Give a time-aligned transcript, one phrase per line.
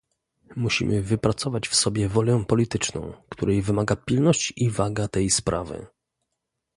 [0.55, 5.87] Musimy wypracować w sobie wolę polityczną, której wymaga pilność i waga tej sprawy